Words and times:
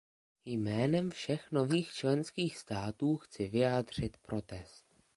Jménem 0.45 1.09
všech 1.09 1.51
nových 1.51 1.91
členských 1.93 2.57
států 2.57 3.17
chci 3.17 3.47
vyjádřit 3.49 4.17
protest. 4.17 4.85